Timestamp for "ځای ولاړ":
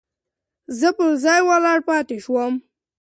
1.23-1.79